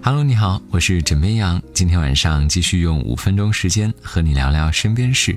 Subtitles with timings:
[0.00, 1.60] Hello，你好，我是枕边羊。
[1.74, 5.36] 今天晚上继续用五分钟时间和你聊聊身边事。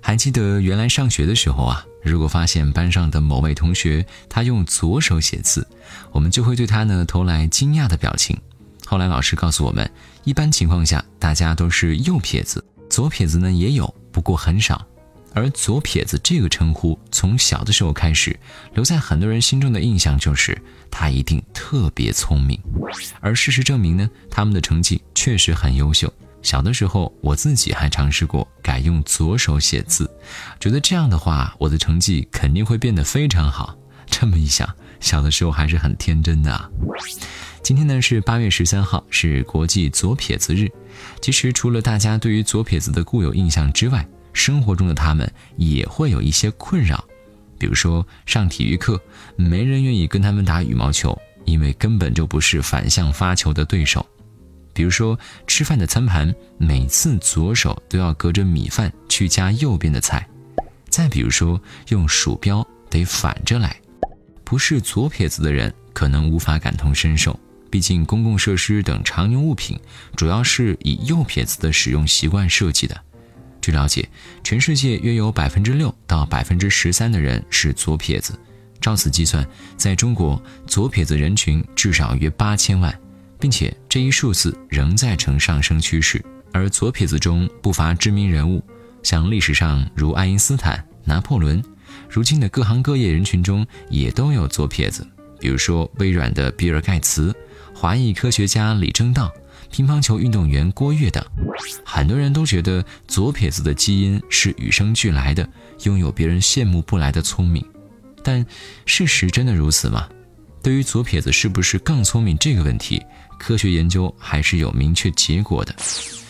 [0.00, 5.66] 还记得原来上学的时候啊，如果发现班上的某位同学他用左手写字，
[6.12, 8.38] 我们就会对他呢投来惊讶的表情。
[8.86, 9.90] 后来老师告诉我们，
[10.24, 14.86] 一般情况下大家都是右撇子，左撇子呢也有，不过很少。
[15.34, 18.38] 而左撇子这个称呼，从小的时候开始，
[18.74, 22.60] 留在很多人心中的印象就是他一定特别聪明。
[23.20, 26.12] 而事实证明呢，他们的成绩确实很优秀。
[26.42, 30.10] 小的时候，我自己还尝试过改用左手写字，
[30.58, 33.76] 觉得这样的话，我的成绩肯定会变得非常好。
[34.06, 34.68] 这么一想，
[35.00, 36.68] 小的时候还是很天真的啊。
[37.62, 40.68] 今天呢是八月十三号，是国际左撇子日。
[41.20, 47.04] 其实除了大家对于左撇子的固有印象之外，生活中的他们也会有一些困扰，
[47.58, 49.00] 比如说上体育课，
[49.36, 54.00] 没人愿意跟他们打羽毛球，因为根本就不是反向发球的对手；
[54.72, 60.20] 比如说吃饭的餐盘，每次左手都要隔着米饭去夹右边的菜；
[60.88, 63.76] 再比如说用鼠标得反着来，
[64.44, 67.38] 不是左撇子的人可能无法感同身受，
[67.70, 69.78] 毕竟公共设施等常用物品
[70.16, 73.00] 主要是以右撇子的使用习惯设计的。
[73.62, 74.06] 据了解，
[74.42, 78.38] 全世界约有百分之六到百分之十三的人是左撇子。
[78.80, 79.46] 照此计算，
[79.76, 82.92] 在中国，左撇子人群至少约八千万，
[83.38, 86.20] 并且这一数字仍在呈上升趋势。
[86.52, 88.62] 而左撇子中不乏知名人物，
[89.04, 91.62] 像历史上如爱因斯坦、拿破仑，
[92.10, 95.06] 如今的各行各业人群中也都有左撇子，
[95.38, 97.32] 比如说微软的比尔盖茨、
[97.72, 99.32] 华裔科学家李政道。
[99.70, 101.24] 乒乓球运动员郭跃等，
[101.84, 105.48] 很多人都觉得左撇子的基因是与生俱来的，
[105.84, 107.64] 拥有别人羡慕不来的聪明。
[108.22, 108.44] 但
[108.86, 110.08] 事实真的如此吗？
[110.62, 113.02] 对于左撇子是不是更聪明这个问题，
[113.38, 115.74] 科学研究还是有明确结果的。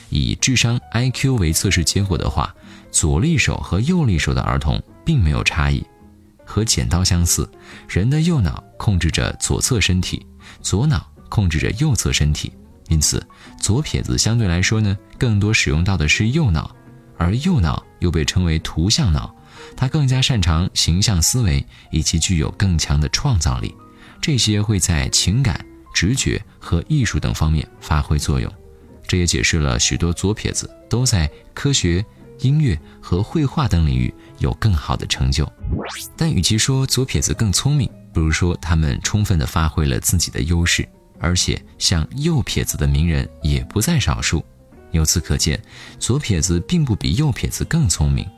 [0.09, 2.55] 以智商 IQ 为测试结果的话，
[2.91, 5.85] 左利手和右利手的儿童并没有差异。
[6.45, 7.51] 和剪刀相似，
[7.89, 10.25] 人的右脑控制着左侧身体，
[10.61, 12.53] 左脑控制着右侧身体。
[12.93, 13.27] 因此，
[13.59, 16.77] 左撇子相对来说呢，更多使用到的是右脑，
[17.17, 19.35] 而右脑又被称为图像脑，
[19.75, 23.75] 它更加擅长形象思维，以及具有更强的创造力，
[24.21, 25.65] 这些会在情感、
[25.95, 28.53] 直觉和艺术等方面发挥作用。
[29.09, 32.05] 这也解释了许多左撇子都在科学、
[32.41, 35.51] 音乐和绘画等领域有更好的成就。
[36.15, 40.87] 但与其说左撇子更聪明，不如说他们充分地发挥了自己的优势。
[41.23, 44.45] 而且，像右撇子的名人也不在少数。
[44.91, 45.63] 由此可见，
[46.01, 48.29] 左撇子并不比右撇子更聪明。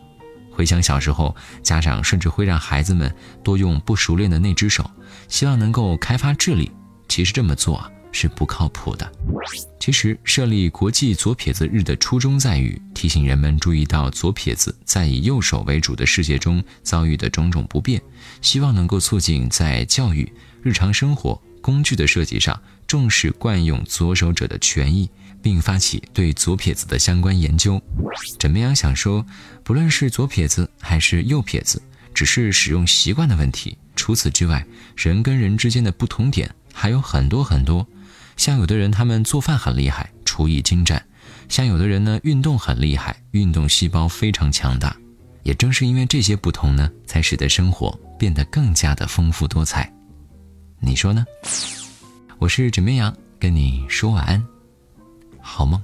[0.53, 3.13] 回想小时候，家长甚至会让孩子们
[3.43, 4.89] 多用不熟练的那只手，
[5.29, 6.71] 希望能够开发智力。
[7.09, 9.13] 其实这么做啊是不靠谱的。
[9.79, 18.01] 其实设立国际左撇子日的初衷在于提醒人们注意到左撇子在以右手为主的世界中遭遇的种种不便，
[18.41, 20.33] 希望能够促进在教育、
[20.63, 21.39] 日常生活。
[21.61, 25.09] 工具的设计上重视惯用左手者的权益，
[25.43, 27.81] 并发起对左撇子的相关研究。
[28.39, 29.25] 枕边羊想说，
[29.63, 31.81] 不论是左撇子还是右撇子，
[32.13, 33.79] 只是使用习惯的问题。
[33.97, 37.87] 除此之外，人跟人之间的不同点还有很多很多。
[38.37, 40.99] 像有的人他们做饭很厉害，厨艺精湛；
[41.49, 44.97] 像有的人呢运动很厉害，运动细胞非常强大。
[45.43, 49.93] 也正是因为这些不同呢，才使得生活变得更加的丰富多彩。
[50.81, 51.25] 你说呢？
[52.39, 54.43] 我是枕边羊，跟你说晚安，
[55.41, 55.81] 好梦。